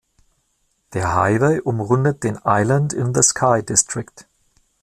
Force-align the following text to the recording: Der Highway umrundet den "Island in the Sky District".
Der 0.93 1.13
Highway 1.13 1.59
umrundet 1.59 2.23
den 2.23 2.39
"Island 2.43 2.91
in 2.91 3.13
the 3.13 3.21
Sky 3.21 3.61
District". 3.63 4.25